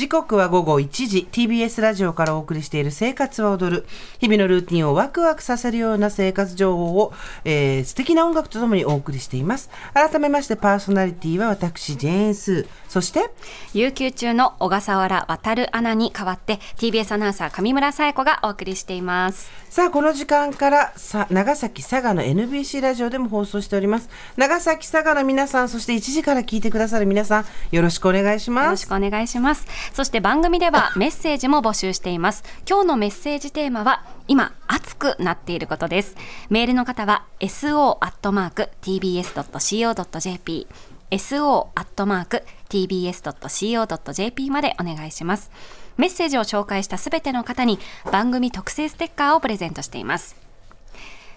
[0.00, 1.28] 時刻は午後1時。
[1.30, 3.86] TBS ラジオからお送りしている生活は踊る。
[4.18, 7.12] 日々のルーティンをワクワクさせるような生活情報を、
[7.44, 9.68] えー、素敵な音楽とともにお送りしています。
[9.92, 12.66] 改めましてパーソナリティは私ジェーンスー。
[12.88, 13.30] そして
[13.74, 19.50] 有給中の小笠原渉アナに代わって TBS アナウンサー上村紗耶子がお送りしています。
[19.68, 24.08] さあこの時間からさ長崎佐賀の NBC ラジオでも放送しております。
[24.38, 28.64] 長崎佐賀の皆さんそして1時から聞いてくださる皆さんよろしくお願いします。
[28.64, 32.44] よろしくお願いしますそして番組ではメッセージも募集しています。
[32.68, 36.16] 今日のメッセージテーマは今熱くなっていることです。
[36.48, 37.90] メールの方は so.tbs.co.jp
[41.10, 42.10] so.tbs.co.jp
[44.50, 45.50] までお願いします。
[45.96, 47.78] メッセージを紹介したすべての方に
[48.10, 50.39] 番組特製ステッカーをプレゼントしています。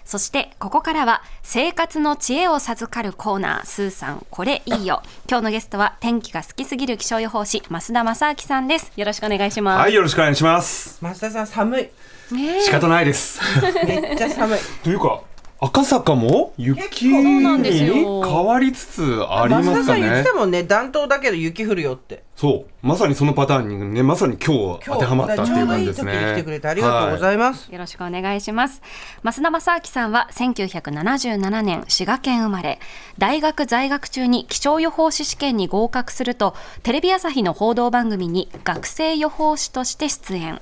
[0.04, 5.02] そしてここからは生活の知恵を授かるコーナースーさんこれいいよ。
[5.28, 8.92] 今日のゲストは天気が好きすぎる気象予報士増田正明さんです。
[8.96, 9.80] よろしくお願いします。
[9.80, 10.98] はいよろしくお願いします。
[11.00, 11.88] 増田さん寒い。
[12.34, 13.40] ね仕方ないです。
[13.86, 14.58] めっちゃ寒い。
[14.84, 15.20] というか
[15.66, 16.52] 赤坂も？
[16.58, 17.42] 雪に
[17.86, 18.22] よ。
[18.22, 20.00] 変わりつつありますかね。
[20.00, 22.22] ん言ってたもんね暖冬だけど雪降るよって。
[22.36, 22.86] そう。
[22.86, 26.12] まさにそのパターンにねまさに今日当てはまったっていう感じですね。
[26.12, 28.82] ちょうどいい時に来てくれてありがとうございます、よろしくお願いします。
[29.22, 32.78] 増田正明さんは1977年滋賀県生まれ。
[33.16, 40.60] 大学在学中に気象予報士試験に合格するとテレビ朝日の報道番組に学生予報士として出演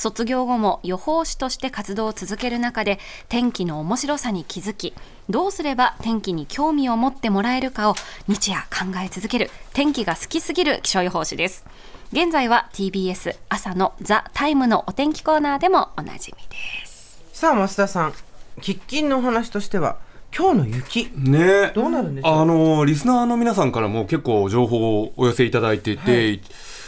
[0.00, 2.98] 卒業後も予報士として活動を続ける中で
[3.28, 4.94] 天気の面白さに気づき
[5.28, 7.94] どうすれば天気に興味を持ってもらえるかを
[8.26, 11.66] 日夜考え続ける天気が好きすぎる気象予報士です。
[12.12, 17.22] 現在は TBS 朝のザ・タイムのお天気コーナーでもおなじみです。
[17.34, 18.14] さあ増田さん
[18.62, 19.98] 喫緊のお話としては
[20.34, 21.72] 今日の雪ね。
[21.74, 22.40] どうなるんでしょう？
[22.40, 26.40] あのリスナーの皆さんからも結構情報をお寄せいただいていて、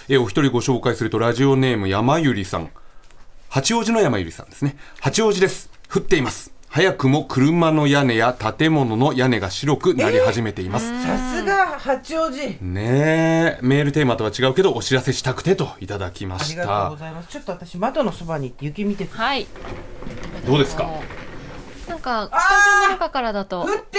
[0.09, 2.71] えお一人ご紹介するとラジオネーム山ゆりさん
[3.55, 4.77] 八王子の山ゆりさんですね。
[4.99, 5.69] 八王子です。
[5.95, 6.53] 降っています。
[6.71, 12.39] 早くも車の屋根や建物の屋根が白くなり始めています、さすが八王子。
[12.63, 13.59] ねえ。
[13.61, 17.29] メールテーマとは違うけどお知らせしたくてといただきましありがとうごたざいます。
[17.29, 19.47] ちょっと私窓のそばに行って雪見てはい。
[20.47, 20.89] どうですか？
[21.89, 22.45] なんかスタジ
[22.87, 23.99] オの中からだと降って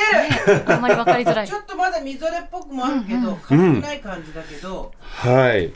[0.52, 0.64] る！
[0.74, 1.46] あんまり分かりづらい。
[1.48, 5.70] ちょっとまだみぞれっぽくもあるけど、軽くない感じだけど、はい。
[5.70, 5.74] 聞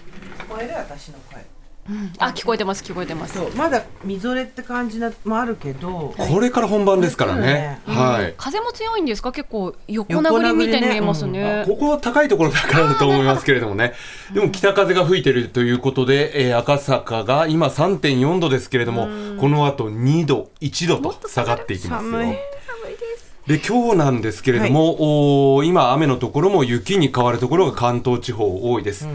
[0.49, 1.45] こえる私の声
[2.19, 3.39] あ聞こえてます聞こえてます。
[3.55, 6.13] まだみぞれって感じなもあるけど。
[6.17, 7.79] これから本番ですからね。
[7.87, 7.95] うん。
[7.95, 8.33] はい。
[8.37, 9.31] 風も強いんですか？
[9.31, 11.63] 結構横殴りみたいに見えますね。
[11.67, 13.93] ここは高いところだからだと思いますけれどもね、
[14.33, 19.07] でも北風が吹いているということで、えー赤坂が今3.4度ですけれども、
[19.39, 22.11] この後2度、1度と下がっていきますよ。
[22.11, 22.37] 寒い
[23.47, 29.07] で今日なんですけれども、おー今、雨のところも雪に変わるところが関東地方多いです。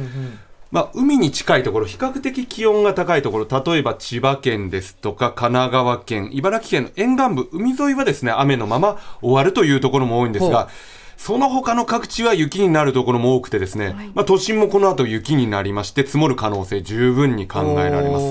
[0.73, 10.71] まあ、海に近いところ、比較的気温が高いところ、例えば千葉県ですとか、神奈川県、茨城県の沿岸部、海沿いはですね、雨のまま終わるというところも多いんですが、
[11.19, 18.25] その他の各地は雪になるところも多くてですね、まあ、都心もこの後雪になりまして、積もる可能性十分に考えられます。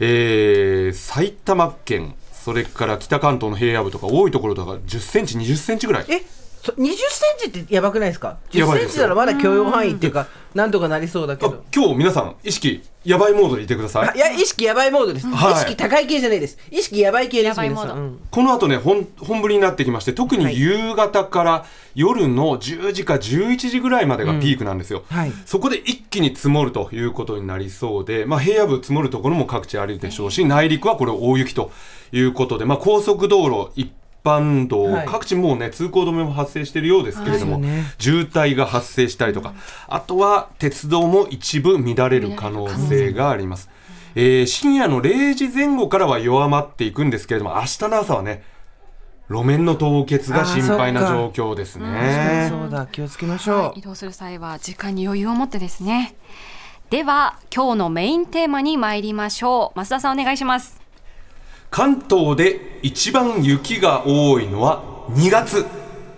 [0.00, 6.04] えー埼玉県、それから北関東の平野部とか多いところとか10センチ、20センチぐらい。
[6.62, 14.08] えそ20センチってやばくないですか？10センチならまだ許容範囲っていうかなんとかなりそうだけあど今日皆さん、意識、やばいモードでいてください。
[14.08, 14.14] あ。
[14.14, 15.52] いや意識やばいモードです、はい。
[15.52, 16.58] 意識高い系じゃないです。
[16.70, 17.96] 意識やばい系です皆さん。
[17.96, 18.20] うん。
[18.30, 25.32] この後ね本本降りになってきまして特に夕方から夜の10時か11時ぐらいまでがピークなんですよ、はい。
[25.46, 31.70] そこで一気に積もるということになりそうで、まあ、平野部積もるところも各地あるでしょうし内陸はこれ大雪と
[32.12, 33.90] いうことで、まあ、高速道路一
[34.28, 35.06] 般道、はい。
[35.06, 37.84] 各地もうね通行止めも発生しているようですけれども、はいそうね。
[37.98, 39.54] 渋滞が発生したりとか、
[39.88, 43.70] あとは鉄道も一部乱れる可能性があります。
[44.14, 48.42] えー深夜の0時前後からは弱まっていくんですけれども、明日の朝はね、
[49.30, 52.48] 路面の凍結が心配な状況です確かにね。
[52.50, 56.14] そうだ気をつけましょう、移動する際は時間に余裕を持ってですね。
[56.90, 59.78] では今日のメインテーマに参りましょう。
[59.78, 60.77] 増田さんお願いします
[61.70, 65.66] 関東で一番雪が多いのは2月。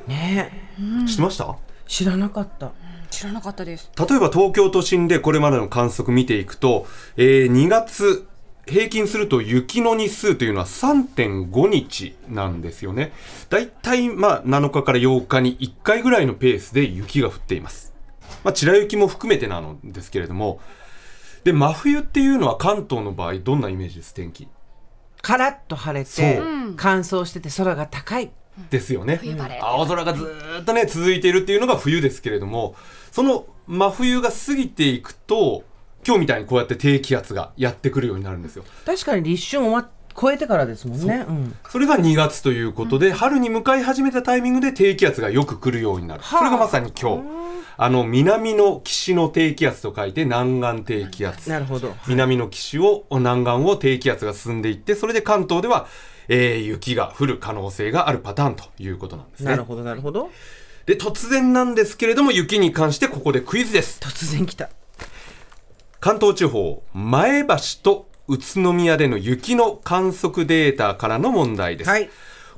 [0.06, 0.69] ね
[1.06, 1.56] 知ってました？
[1.87, 2.73] 知らなかった
[3.11, 6.87] 知らなかったです例えば東京都心でこれまでの観測見ていくと、
[7.17, 8.26] えー2月
[8.67, 13.12] 平均すると雪の日数というのは3.5日なんですよね。
[13.49, 17.93] だいたいまあ7日から8日に1回ぐらいのペースで雪が降っています。
[18.44, 20.61] まあ、白雪も含めてなのですけれども、
[21.43, 24.47] で、真冬っていうのは関東の場合どんなイメージです、天気。
[25.22, 26.75] カラッと晴れてそう。
[26.76, 28.31] 乾燥してて空が高い。
[28.70, 29.17] ですよね。
[29.17, 29.61] 冬晴れ。
[29.61, 32.75] 青空がずーっとね続いているっていうのが冬ですけれども
[33.11, 35.64] その真冬が過ぎていくと
[36.06, 38.64] 今日みたいにこうやって低気圧がやってくるようになるんですよ。
[38.84, 39.90] 確かに立春終わ
[40.20, 41.25] 超えてからですもんね。
[41.28, 41.32] う。
[41.32, 41.56] ん。
[41.69, 46.20] それが2月ということで、春に向かい始めたタイミングで低気圧がよく来るようになる。
[46.20, 46.38] はあ。
[46.40, 47.39] それがまさに今日。
[47.82, 51.49] あの、南の岸の低気圧と書いて南岸低気圧。
[51.49, 51.94] なるほど。
[52.06, 55.87] 南の岸を、南岸を低気圧が進んでいって、それで関東では、
[56.29, 59.53] えー雪が降る可能性があるパターンということなんですね。
[59.53, 60.31] なるほど、なるほど。
[60.85, 63.99] で、突然なんですけれども、雪に関してここでクイズです。
[64.03, 64.69] 突然来た。
[66.00, 71.91] 関東地方、前橋と宇都宮での雪の観測データからの問題です。
[71.91, 72.11] はい。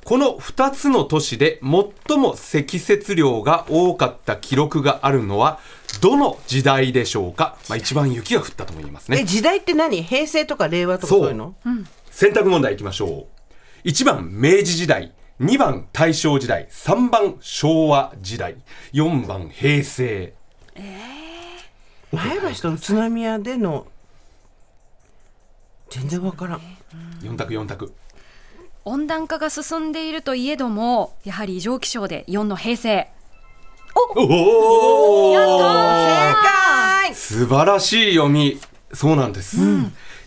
[0.03, 1.59] この2つの都市で
[2.07, 5.59] 最も積雪量が多かった記録があるのは
[6.01, 10.03] どの時代でしょうか、まあ、一番雪が降ったとも言いますえ、ね時代って何？
[10.03, 11.55] 平成とか令和とかそういうの？
[12.11, 13.27] 選択問題いきましょ
[13.85, 13.87] う。
[13.87, 18.57] 1番明治時代2番大正時代3番昭和時代
[18.93, 20.33] 4番平成。
[22.11, 23.87] 前橋と宇都宮での
[25.89, 26.61] 全然わからん。
[27.21, 27.93] 4択4択
[28.85, 33.07] 温暖化が進んでいるといえどもやはり異常気象で4の平成。
[33.95, 36.33] おお正
[37.05, 37.15] 解！
[37.15, 38.59] 素晴らしい読み。
[38.91, 39.57] そうなんです、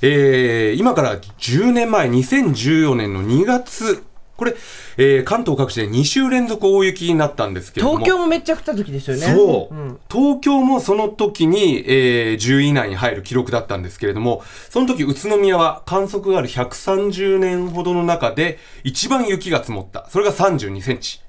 [0.02, 4.02] えー今から10年前2014年の2月
[4.36, 4.54] これ、
[4.98, 7.98] えー関東各地で2週連続大雪になったんですけれども。
[7.98, 9.22] 東京もめっちゃ降った時ですよね。
[9.34, 9.98] そう、ん。
[10.10, 20.06] 東京もその時に、えー10位以内に入る記録だったんですけれどもその時宇都宮は観測がある130年ほどの中で一番雪が積もった。
[20.10, 21.20] それが32センチ。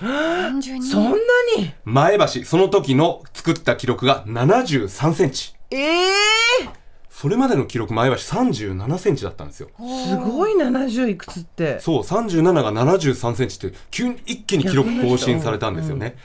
[0.00, 1.18] 32そんな
[1.56, 1.72] に？
[1.84, 5.54] 前橋その時の作った記録が73センチ。
[5.70, 6.83] ええ
[7.16, 9.68] それまでの記録前橋37センチだったんですよ。
[9.78, 11.78] すごい70いくつって。
[11.78, 16.16] そう37が73センチって急に一気に記録更新されたんですよね、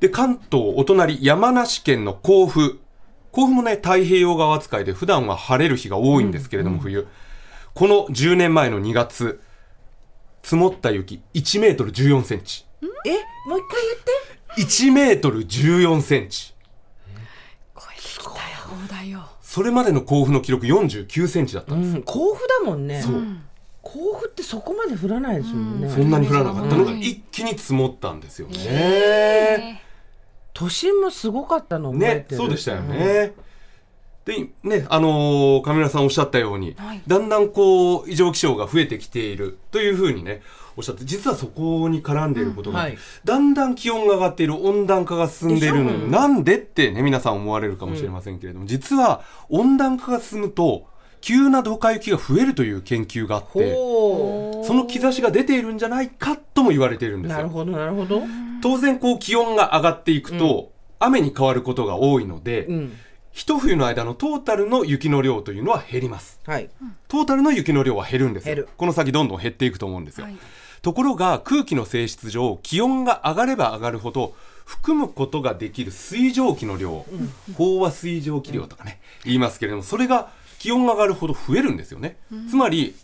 [0.00, 2.80] で関東お隣山梨県の甲府。
[3.30, 7.06] 甲府もね太平洋側扱いで普段は晴れる日が多いんですけれども、冬。
[7.72, 9.40] この10年前の2月
[10.42, 12.66] 積もった雪1メートル14センチ。
[13.06, 13.10] え
[13.48, 13.82] もう一回
[14.56, 14.76] 言って。
[14.88, 16.54] 1メートル14センチ。
[17.76, 18.36] 超えてきたよ
[18.88, 23.00] 大台よそれまでの甲府の記録49センチだったんです、うん、甲府だもんね。
[23.00, 23.22] そう
[23.82, 25.88] 甲府ってそこまで降らないですもんね。
[25.88, 29.80] そんなに降らなかったのがうん一気に積もったんですよね、え
[30.54, 32.26] 都心もすごかったのね。
[32.32, 33.34] そうでしたよね。
[34.24, 40.42] で、ね、あのー上村さんおっしゃったように、はいだんだんこう、異常気象が増えてきているというふうにね、
[40.76, 50.86] おっしゃって、実はそこに絡んでいることが、うんはいだんだん気温が上がっている、温暖化が進んでいるのに、なんでってね、皆さん思われるかもしれませんけれども、実は温暖化が進むと、
[51.20, 57.22] 急なドカ雪が増えるという研究があって、ほその兆しが出ているんじゃないかとも言われているんう。
[57.22, 57.38] ですよ。
[57.38, 58.22] なるほど、なるほど。
[58.60, 62.92] 当然こう気温が上がっていくと、雨に変わることが多いので、うん。
[63.34, 66.70] 一冬の間のトータルの雪の量というのは減りますはい。
[67.08, 70.36] トータルの雪の量は減るんですよこの先どんどん減っていくと思うんですよ、はい
[70.84, 74.34] ところが空気の性質上気温が上がれば上がるほど
[74.66, 77.06] 含むことができる水蒸気の量、
[77.54, 80.28] 飽和水蒸気量とかね、言いますけれどもそれが
[80.58, 82.18] 気温が上がるほど増えるんですよね、
[82.50, 82.94] つまり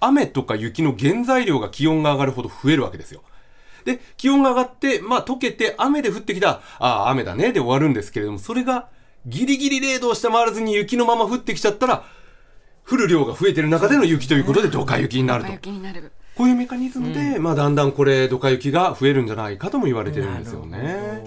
[0.00, 3.22] 雨とか雪の原材料が気温が上がるほど増えるわけですよ。
[3.84, 8.88] で気温が上がって、まあ、溶けて雨で降ってきたああ雨だねで終わるんですけれどもそれが
[9.26, 12.04] ギリギリ0度を下回らずに雪のまま降ってきちゃったら
[12.88, 15.52] 降る量が増えてる中での雪ということでドカ雪になると
[16.36, 21.22] こういうメカニズムで、まあ、だんだんこれドカ雪が増えるんじゃないかとも言われてるんですよね。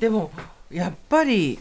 [0.00, 0.30] でも、
[0.70, 1.58] やっぱり、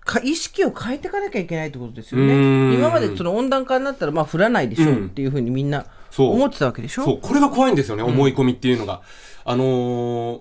[0.00, 2.74] か意識を変えていかなきゃいけないってことですよね。
[2.74, 6.34] 今までその温暖化になったら、まあ降らないでしょうっていうふうにみんなそう。
[6.34, 7.04] 思ってたわけでしょ？
[7.04, 9.02] そう、これが怖いんですよね、思い込みっていうのが。
[9.44, 10.40] あのー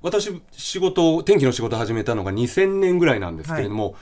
[0.00, 3.96] 私、仕事を、天気の仕事を始めたのが2000年ぐらいなんですけれども、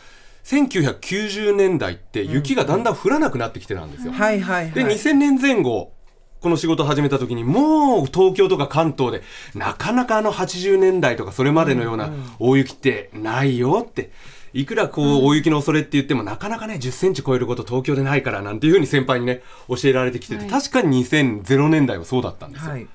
[0.47, 4.13] 1990年代って雪がだんだん降らなくなってきてたんですよ。
[4.13, 4.73] はいはいはい。
[4.73, 5.93] で、2000年前後、
[6.41, 9.23] この仕事を始めた時に、もう東京とか関東で、
[9.57, 14.11] なかなかあの80年代とかそれまでのような大雪ってないよって。
[14.53, 22.71] いくらこう大雪の恐れって言っても、なかなかね、10センチ超えること東京でないからなんていうふうに先輩にね、教えられてきてて、はい確かに2000年代はそうだったんですよ。
[22.71, 22.87] はい。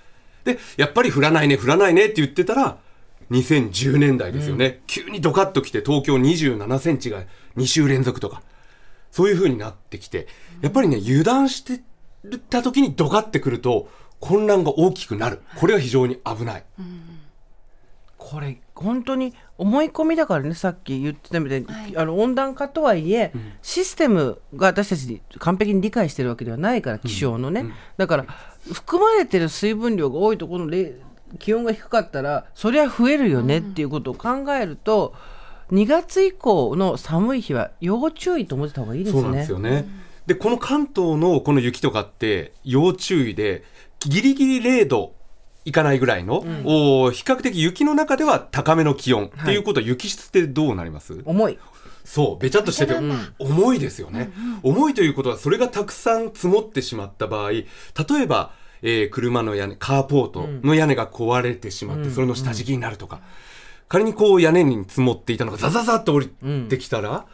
[0.45, 2.77] で、やっぱり降らないね、降らないねって言ってたら、
[3.31, 4.81] 2010年代ですよね。
[4.87, 7.23] 急にドカッと来て、東京27センチが
[7.57, 8.41] 2週連続とか、
[9.11, 10.27] そういう風になってきて、
[10.61, 11.81] やっぱりね、油断して
[12.49, 13.89] た時にドカってくると、
[14.19, 15.41] 混乱が大きくなる。
[15.57, 16.63] これが非常に危ない。
[18.17, 21.97] これ本当に思い込みだからねさっき言ってたみたいに、はい。
[21.97, 27.65] あの温暖化とはいえ、システムが私たち完璧に理解してるわけではないから気象のね、
[27.97, 28.25] だから
[28.71, 30.93] 含まれてる水分量が多いところのれ
[31.39, 35.15] 気温が低かったらそりゃ増えるよねっていうことを考えると、
[35.71, 39.21] 2月以降の寒い日は要注意と思ってた方がいいですね。
[39.21, 39.87] そうなんですよね。
[40.25, 43.63] で、この関東のこの雪とかって要注意で、
[43.99, 45.13] ギリギリ0度
[45.65, 51.21] いかないぐらいの、お比較的雪の中では高めの気温、っていうことは雪質ってどうなります？
[51.25, 51.59] 重い。
[52.03, 52.95] そう、べちゃっとしてて、
[53.39, 53.79] 重い。
[53.79, 54.31] ですよね、
[54.63, 57.65] 重いということは、それがたくさん積もってしまった場合、例
[58.23, 63.21] えば、えー車の屋根、カーポートの屋根が壊れてしまって、それの下敷きになるとか、
[63.91, 66.29] 仮にこう屋根に積もっていたのがザザザッと降り
[66.69, 67.25] てきたら、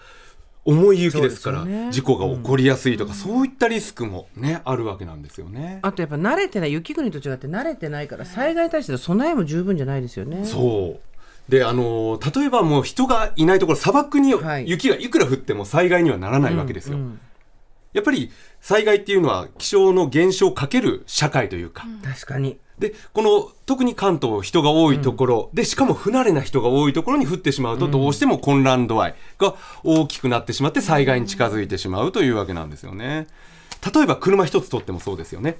[0.65, 5.77] 重い雪ですから事故が起こりやすいとか、そういったリスクもねあるわけなんですよね。
[5.83, 10.45] あとやっぱ慣れてない雪国と違って慣れてないから災害に対しての備えも十分じゃないですよね。
[10.45, 16.97] そうであの例えばもう人がいないところ砂漠にはい雪がいくら降っても災害にはならないわけですよ。
[16.97, 17.19] うん
[17.97, 22.57] やっぱり災害っていうのは気象の現象をかける社会というか、確かに。
[22.77, 33.25] でこの特に関東人が多いところ、でしかも不慣れな人が多いところに降ってしまうと、どうしても混乱度合いが大きくなってしまって災害に近づいてしまうというわけなんですよね。
[33.93, 35.57] 例えば車一つとってもそうですよね。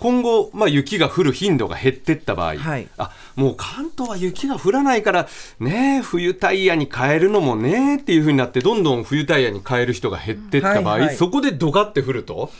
[0.00, 2.88] 今後、まあ、雪が降る頻度が減っていった場合、はい。
[2.96, 5.28] あもう関東は雪が降らないから
[5.60, 11.16] ね冬タイヤに変えるのもねっていう風になってどんどん冬タイヤに変える人が減っていった場合、はいはい。
[11.16, 12.50] そこでドカって降ると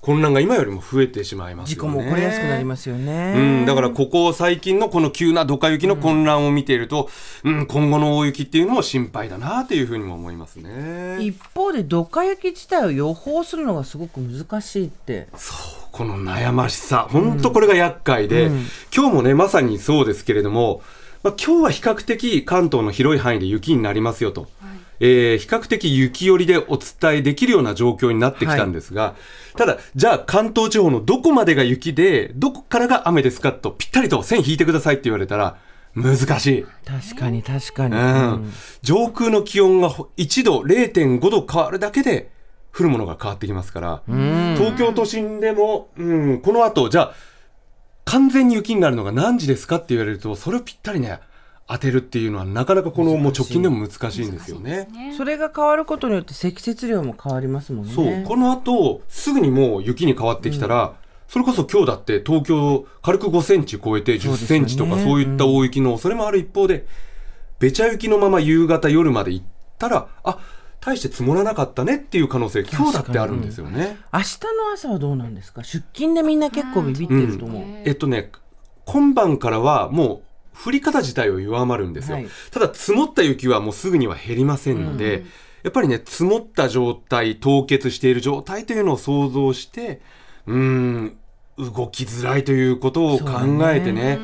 [0.00, 1.88] 混乱が今よりも増えてしまいますよね。
[1.90, 3.34] 事故も起こりやすくなりますよね。
[3.36, 7.08] うん、だからここ最近のこの急なドカ雪の混乱を見ていると、
[7.44, 11.18] うん、今後の大雪っていうのも心配だなっていうふうにも思いますね。
[11.20, 15.28] 一方でドカ雪自体を予報するのがすごく難しいって。
[15.36, 18.50] そう、この悩ましさ、本当これが厄介で、
[18.94, 20.80] 今日もね、まさにそうですけれども、
[21.22, 24.46] まあ、今日は比較的関東の広い範囲で雪になりますよと。
[25.00, 29.14] えー比較的雪寄りでお伝えできるような状況になってきたんですが、
[29.56, 35.58] ただ、じゃあ関東地方のどこまでが雪で、どこからが雨ですかと、ぴったりと線引いてくださいって言われたら、
[35.94, 36.66] 難しい。
[36.84, 37.96] 確かに確かに。
[37.96, 38.52] うん、
[38.82, 42.30] 上空の気温が1度、0.5度変わるだけで、
[42.72, 47.14] 降るものが変わってきますから、東京都心でも、うん、この後、じゃあ、
[48.04, 51.18] 完全に雪になるのが何時ですかって言われると、それをぴったりね、
[51.70, 54.88] 当てるっていうのは、なかなかこのもう直近でも難しいんですよね。
[55.16, 57.92] それが変わることによって積雪量も変わりますもんね。
[57.92, 60.94] そう、この後、すぐにもう雪に変わってきたら、
[61.28, 66.86] それこそ今日だって東京軽く5センチ超えて10センチとかそういった大雪の恐れもある一方で、
[67.58, 69.46] べちゃ雪のまま夕方夜まで行っ
[69.78, 70.38] たら、あ、
[70.80, 73.98] 大して積もらなかったねっていう可能性今日だってあるんですよね。
[74.10, 75.64] 明日の朝はどうなんですか？
[75.64, 77.62] 出勤でみんな結構ビビってると思う。
[77.84, 78.30] えっとね、
[78.86, 80.22] 今晩からはもう
[80.64, 82.16] 降り方自体は弱まるんですよ。
[82.16, 82.28] はい。
[82.50, 85.24] ただ積もった雪はもうすぐには減りませんので、
[85.62, 90.00] やっぱりね、積もった状態、凍結している状態というのを想像して、
[90.46, 91.16] うーん、
[91.58, 94.18] 動きづらいということを考えてね、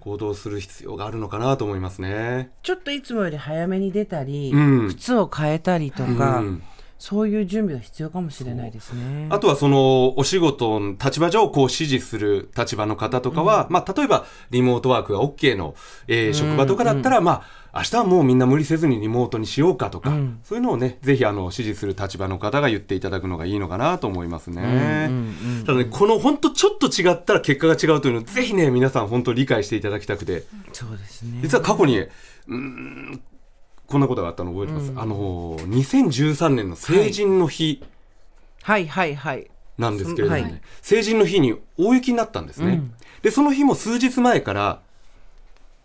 [0.00, 2.50] 行動する必要があるのかなと思いますね。
[2.62, 4.88] ちょっといつもより早めに出たり、うん。
[4.88, 6.62] 靴を変えたりとか、うん
[6.98, 9.26] そういう準備が必要かもしれないですね。
[9.30, 15.74] あとはそのお仕事の立場上こう指示する立場の方とかは、まあ例えばリモートワークが OK の、
[16.08, 25.10] えー職場とかだったら、まあ明日はもうみんな無理せずにリモートにしようかとか、うんそういうのをね、ぜひあの指示する立場の方が言っていただくのがいいのかなと思いますね。
[25.66, 31.40] ただね、この本当ちょっと違ったら結果が違うというのをぜひね、皆さん本当理解していただきたくて、そうですね。
[31.42, 33.20] 実は過去に、うーん、
[33.86, 34.92] こんなことがあったの覚えてます？
[34.96, 37.82] あの、2013年の成人の日、
[38.62, 39.50] はいはいはい。
[39.78, 40.62] なんですけれどもね、はい。
[40.80, 42.94] 成人の日に大雪になったんですね、うん。
[43.22, 44.80] でその日も数日前から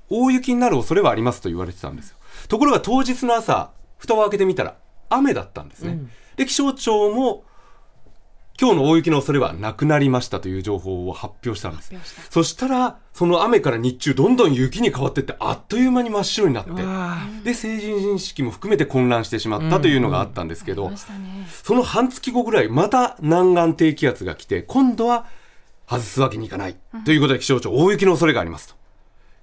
[0.10, 2.18] 大雪になる恐れはありますと言われてたんですよ。
[2.48, 4.78] ところが当日の朝蓋を開けてみたら
[5.10, 6.12] 雨だったんですね、うん。
[6.38, 7.44] で気象庁も
[8.62, 11.94] 今日の大雪の恐れはなくなりましたという情報を発表したんです
[12.30, 16.72] そしたらその雨から日中どんどん雪に変わっていってあっという間に真っ白になって
[17.44, 20.92] で成人式も含めて混乱してしまったというのがあったんですけど、
[21.64, 25.26] その半月後ぐらい、また南岸低気圧が来て、今度は
[25.88, 26.76] 外すわけにいかない。
[27.06, 28.76] ということで気象庁、大雪の恐れがありますと。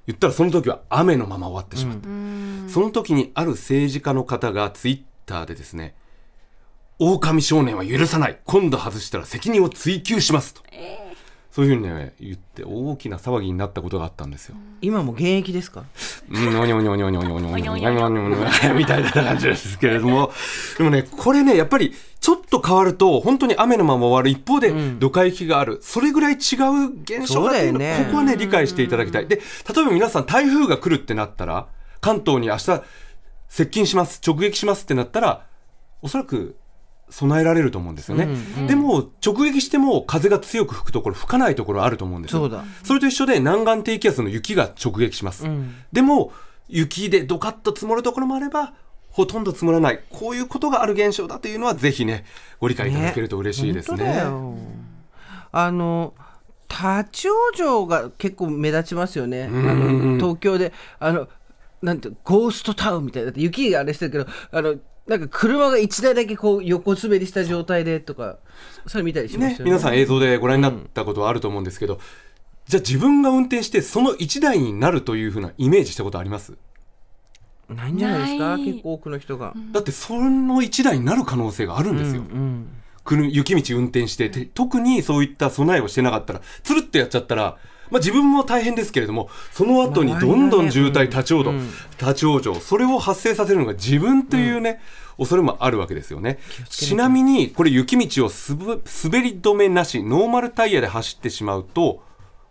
[0.06, 2.08] 言ったらその時は雨のまま終わってしまった。
[2.72, 5.94] その時にある政治家の方がツイッターでですね、
[6.98, 8.38] 狼少年は許さない。
[8.44, 10.62] 今度外したら責任を追及しますと。
[11.50, 14.56] そういうふうにね、言って大きな騒ぎになったことがあったんですよ。
[14.80, 15.84] 今も現役ですか？
[16.30, 20.30] うん、おにょにょにょにょにょにょにょにょにょにょにょみたいな感じですけれども、
[20.76, 26.38] でもね、これね、やっぱりちょっと変わると、本当に雨のまま終わる一方で、ドカ雪がある、それぐらい違う
[27.02, 29.26] 現象だっていうのここはね、理解していただきたい。
[29.26, 29.42] で、例
[29.82, 31.66] えば皆さん、台風が来るってなったら、
[32.00, 32.82] 関東に明日、
[33.48, 35.46] 接近します、直撃しますってなったら、
[36.02, 36.56] おそらく、
[37.10, 38.28] 備えられると思うんですよね。
[38.66, 42.40] でも、直撃しても風が強く吹くところ、吹かないところあると思うんですよ。
[42.40, 45.46] そうだそれと一緒で南岸低気圧の雪が直撃します。
[45.46, 46.32] んでも、
[46.68, 48.74] 雪でドカッと積もるところもあれば、
[49.10, 52.24] ほとんど積もらないこういうことがある現象だというのはぜひね
[52.60, 53.96] ご理解いただけると嬉しいですね。
[53.96, 54.54] 本当だよ
[55.50, 56.14] あの
[56.68, 59.44] 立ち往生が結構目立ちますよね。
[59.44, 61.28] あの東京であの
[61.82, 64.76] なんてゴーストタウンみたいな雪があれしてるけどあの
[65.08, 68.36] なんか車が一台だけこう横滑りした状態でとか
[68.86, 69.64] それ見たりしますよね。
[69.64, 71.98] 皆さん映像でご覧になったことはあると思うんですけど、
[72.66, 76.52] じゃあ自分が運転してその1台になるというふうなイメージしたことあります？
[77.68, 78.58] ないんじゃないですか？
[78.58, 79.54] 結構多くの人が。
[79.72, 82.20] だってその1台になる可能性があるんですよ。
[82.20, 82.68] うん
[83.04, 87.56] くる雪道運転してて特にそういった備えをしてなかったらつるってやっちゃったら、
[87.90, 91.68] まあ、自分も大変ですけれどもその後にどんどん渋滞立ち往生、うん
[91.98, 94.80] 立ち往生それを発生させるのが自分というね、
[95.16, 102.02] 恐れもあるわけですよねちなみにこれ雪道を滑り止めなしノーマルタイヤで走ってしまうと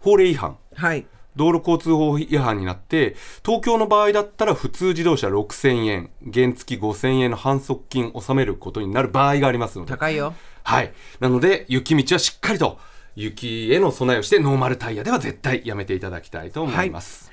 [0.01, 1.07] 法令違反はい。
[1.37, 3.15] 道路交通法違反になって
[3.45, 10.33] 東京の場合だったら普通自動車6000円原付5000円の反則金を納めることになる場合がありますので高いよ。
[10.63, 10.91] はい。
[11.21, 12.77] なので、雪道はしっかりと
[13.17, 17.31] 雪への備えをして、ノーマルタイヤでは絶対やめていただきたいと思います。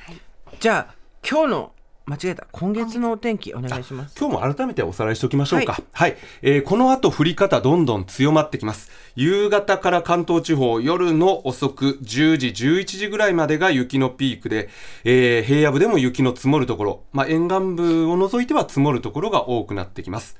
[0.58, 0.94] じゃあ
[1.28, 1.72] 今日の
[2.06, 4.16] 間違えた今月のお天気お願いします。
[4.18, 5.82] 今日も改めておさらいしておきましょうか。
[5.92, 6.16] はい。
[6.40, 8.90] えーこの後降り方どんどん強まってきます。
[9.14, 14.70] 夕方から関東地方、夜の遅く10時、11時ぐらいまでが雪のピークで、
[15.04, 20.38] えー平野部でも雪の積もるところ、まあ、沿岸部を除いては積もるところが多くなってきます。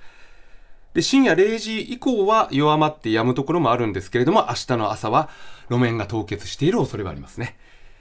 [0.95, 5.29] で深夜0時以降は弱まって止むところもあるんですけれども明日の朝は
[5.69, 7.57] 路面が凍結している恐れがありますね。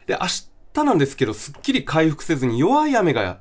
[0.05, 0.27] で明
[0.73, 3.39] 日なんですけどすっきり回復せずに弱い雨が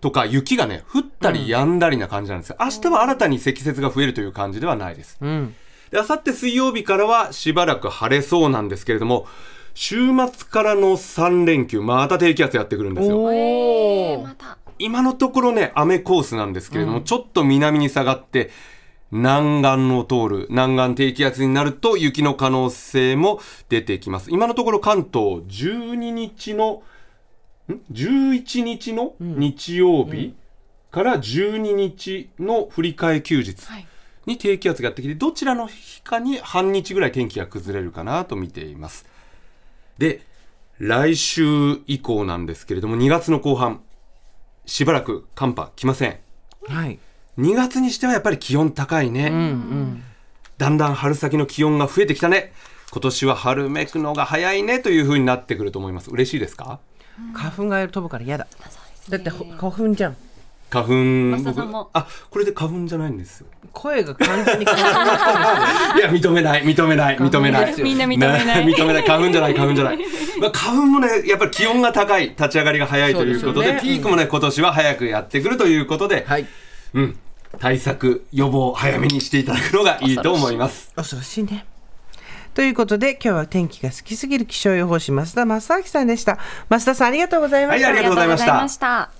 [0.00, 5.18] とか雪がね降ったり止んだりな感じなんですよ、明日は新たに積雪が増えるという感じではないです。
[5.20, 5.54] うん。
[5.90, 9.26] で、あさって水曜日からはしばらく晴れそうなんですけれども、
[9.74, 13.28] 週末からの3連休、また低気圧やってくるんですよ。
[14.78, 18.50] 今のところね、雨コースなんですけれども、ちょっと南に下がって、
[19.10, 24.30] 南岸を通る、南岸低気圧になると雪の可能性も出てきます。
[24.30, 26.82] 今のところ関東12日の、
[27.68, 30.34] ん ?11 日の日曜日
[30.90, 33.66] から12日の振り替え休日。
[33.66, 33.86] はい
[34.26, 39.06] に低気圧がやってきてどちらの日かに半日ぐらい天気が崩れるかなと見ています
[39.98, 40.20] で
[40.78, 43.82] 来週以降なんですけれども2月の後半
[44.66, 46.18] しばらく寒波来ません
[46.68, 46.98] はい。
[47.38, 50.02] 2月にしてはやっぱり気温高いね、うんうん。
[50.58, 52.52] だんだん春先の気温が増えてきたね。
[52.92, 56.10] 今年は春めくのが早いねという風になってくると思います。
[56.10, 56.78] 嬉しいですか？
[57.34, 58.46] 花粉が飛ぶから嫌だ。
[59.08, 60.16] だってほ花粉じゃん。
[60.70, 61.90] 花粉増田さんも？
[61.92, 63.46] あこれで花粉じゃないんですよ。
[63.72, 64.74] 声が完全に いや、
[66.10, 67.82] 認めない、認めない、認めない。
[67.82, 68.46] みんな認めない。
[68.46, 69.98] ね 認めない、花粉じゃない、花粉じゃない。
[70.40, 73.80] まあ、花粉もね、やっぱり気温が高い、立ち上がりが早いということで、ね。
[73.82, 76.46] ピークもね、今年は早くやってくるということで、はい。
[76.94, 77.18] うん、
[77.58, 80.92] 対策、予防、早めにしていただくのがいいと思います。
[80.94, 81.66] 恐ろしいね。
[82.54, 86.38] ということで、今日は天気が好きすぎる気象予報士、増田正明さんでした。
[86.70, 87.88] 増田さん、ありがとうございました。
[87.88, 89.10] はい、ありがとうございました。